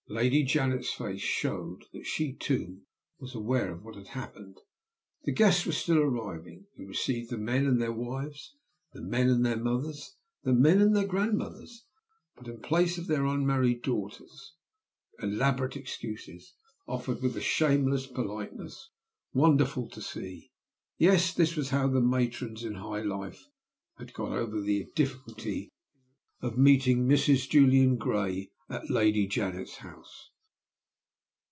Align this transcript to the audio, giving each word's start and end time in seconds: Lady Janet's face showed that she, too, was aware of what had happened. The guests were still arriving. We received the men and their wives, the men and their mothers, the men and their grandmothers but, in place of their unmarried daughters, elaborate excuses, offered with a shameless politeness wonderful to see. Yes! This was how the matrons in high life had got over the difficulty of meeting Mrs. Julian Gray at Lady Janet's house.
Lady 0.09 0.43
Janet's 0.43 0.91
face 0.91 1.21
showed 1.21 1.85
that 1.93 2.05
she, 2.05 2.33
too, 2.33 2.81
was 3.17 3.33
aware 3.33 3.71
of 3.71 3.81
what 3.81 3.95
had 3.95 4.07
happened. 4.07 4.57
The 5.23 5.31
guests 5.31 5.65
were 5.65 5.71
still 5.71 5.99
arriving. 5.99 6.65
We 6.77 6.83
received 6.83 7.29
the 7.29 7.37
men 7.37 7.65
and 7.65 7.81
their 7.81 7.93
wives, 7.93 8.57
the 8.91 8.99
men 9.01 9.29
and 9.29 9.45
their 9.45 9.55
mothers, 9.55 10.17
the 10.43 10.51
men 10.51 10.81
and 10.81 10.93
their 10.93 11.07
grandmothers 11.07 11.85
but, 12.35 12.49
in 12.49 12.59
place 12.59 12.97
of 12.97 13.07
their 13.07 13.23
unmarried 13.25 13.83
daughters, 13.83 14.53
elaborate 15.23 15.77
excuses, 15.77 16.55
offered 16.89 17.21
with 17.21 17.37
a 17.37 17.41
shameless 17.41 18.05
politeness 18.05 18.89
wonderful 19.31 19.87
to 19.91 20.01
see. 20.01 20.51
Yes! 20.97 21.33
This 21.33 21.55
was 21.55 21.69
how 21.69 21.87
the 21.87 22.01
matrons 22.01 22.65
in 22.65 22.73
high 22.73 23.01
life 23.01 23.45
had 23.97 24.11
got 24.13 24.33
over 24.33 24.59
the 24.59 24.87
difficulty 24.93 25.69
of 26.41 26.57
meeting 26.57 27.07
Mrs. 27.07 27.47
Julian 27.47 27.95
Gray 27.95 28.49
at 28.69 28.89
Lady 28.89 29.27
Janet's 29.27 29.75
house. 29.77 30.29